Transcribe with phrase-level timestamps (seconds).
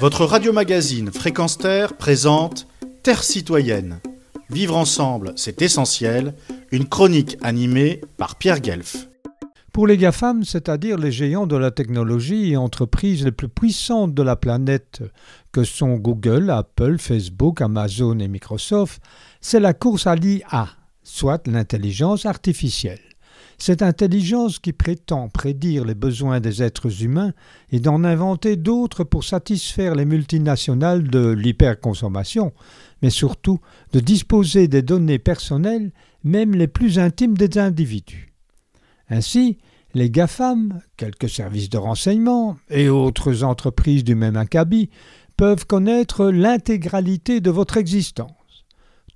[0.00, 2.66] Votre radio-magazine Fréquence Terre présente
[3.02, 4.00] Terre citoyenne.
[4.50, 6.34] Vivre ensemble, c'est essentiel.
[6.72, 9.08] Une chronique animée par Pierre Guelf.
[9.72, 14.22] Pour les GAFAM, c'est-à-dire les géants de la technologie et entreprises les plus puissantes de
[14.22, 15.02] la planète,
[15.52, 19.00] que sont Google, Apple, Facebook, Amazon et Microsoft,
[19.40, 20.68] c'est la course à l'IA,
[21.02, 23.13] soit l'intelligence artificielle.
[23.58, 27.32] Cette intelligence qui prétend prédire les besoins des êtres humains
[27.70, 32.52] et d'en inventer d'autres pour satisfaire les multinationales de l'hyperconsommation,
[33.02, 33.60] mais surtout
[33.92, 35.92] de disposer des données personnelles,
[36.24, 38.32] même les plus intimes des individus.
[39.08, 39.58] Ainsi,
[39.94, 44.90] les GAFAM, quelques services de renseignement et autres entreprises du même acabit
[45.36, 48.30] peuvent connaître l'intégralité de votre existence.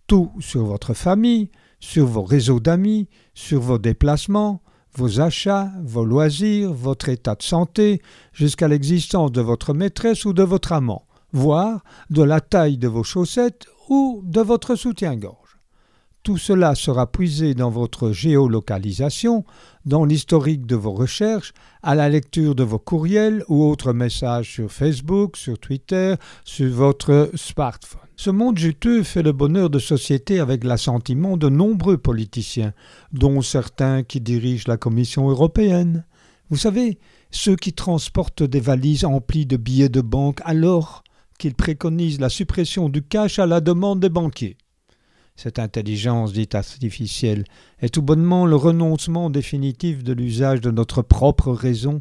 [0.06, 1.50] Tout sur votre famille,
[1.80, 4.62] sur vos réseaux d'amis, sur vos déplacements,
[4.95, 10.42] vos achats, vos loisirs, votre état de santé, jusqu'à l'existence de votre maîtresse ou de
[10.42, 15.58] votre amant, voire de la taille de vos chaussettes ou de votre soutien-gorge.
[16.25, 19.44] Tout cela sera puisé dans votre géolocalisation,
[19.86, 24.70] dans l'historique de vos recherches, à la lecture de vos courriels ou autres messages sur
[24.70, 28.08] Facebook, sur Twitter, sur votre smartphone.
[28.20, 32.72] Ce monde juteux fait le bonheur de société avec l'assentiment de nombreux politiciens,
[33.12, 36.05] dont certains qui dirigent la Commission européenne.
[36.50, 36.98] Vous savez,
[37.30, 41.05] ceux qui transportent des valises emplies de billets de banque alors
[41.38, 44.56] qu'ils préconisent la suppression du cash à la demande des banquiers
[45.36, 47.44] cette intelligence dite artificielle,
[47.78, 52.00] est tout bonnement le renoncement définitif de l'usage de notre propre raison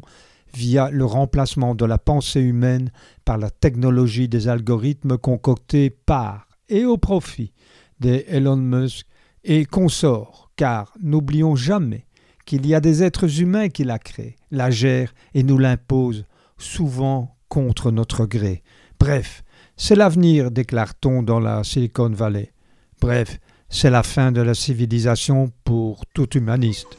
[0.54, 2.90] via le remplacement de la pensée humaine
[3.24, 7.52] par la technologie des algorithmes concoctés par et au profit
[8.00, 9.06] des Elon Musk
[9.44, 12.06] et consorts, car n'oublions jamais
[12.44, 16.24] qu'il y a des êtres humains qui la créent, la gèrent et nous l'imposent,
[16.56, 18.62] souvent contre notre gré.
[18.98, 19.44] Bref,
[19.76, 22.52] c'est l'avenir, déclare-t-on dans la Silicon Valley.
[23.00, 23.38] Bref,
[23.68, 26.98] c'est la fin de la civilisation pour tout humaniste.